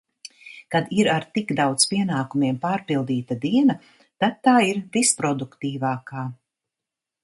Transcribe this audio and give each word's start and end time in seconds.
Kad 0.75 0.87
ir 0.99 1.09
ar 1.15 1.27
tik 1.35 1.53
daudz 1.59 1.85
pienākumiem 1.91 2.59
pārpildīta 2.65 3.39
diena, 3.47 3.79
tad 4.25 4.43
tā 4.49 4.59
ir 4.73 4.85
visproduktīvākā. 4.99 6.31